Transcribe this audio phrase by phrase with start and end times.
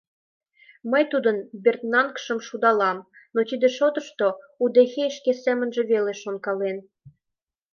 [0.91, 2.97] Мый тудын берданкыжым шудалам,
[3.33, 4.27] но тиде шотышто
[4.63, 6.77] удэхей шке семынже веле шонкален.